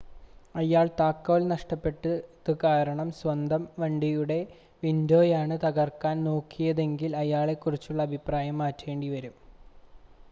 [0.55, 4.39] അയാൾ താക്കോൽ നഷ്ടപെട്ടത് കാരണം സ്വന്തം വണ്ടിയുടെ
[4.83, 9.37] വിൻഡോയാണ് തകർക്കാൻ നോക്കുന്നതെങ്കിൽ അയാളെക്കുറിച്ചുള്ള അഭിപ്രായം മാറ്റേണ്ടിവരും